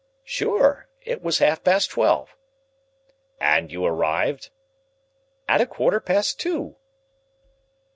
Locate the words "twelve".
1.91-2.35